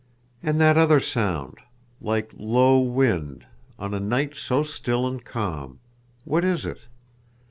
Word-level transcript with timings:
"And 0.41 0.59
that 0.59 0.77
other 0.77 0.99
sound, 0.99 1.59
like 2.01 2.33
low 2.35 2.79
wind—on 2.79 3.93
a 3.93 3.99
night 3.99 4.33
so 4.35 4.63
still 4.63 5.05
and 5.05 5.23
calm! 5.23 5.77
What 6.25 6.43
is 6.43 6.65
it?" 6.65 6.87